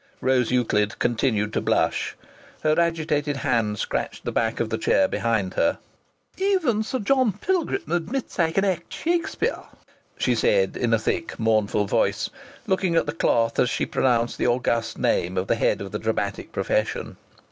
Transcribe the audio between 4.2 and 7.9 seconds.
the back of the chair behind her. "Even Sir John Pilgrim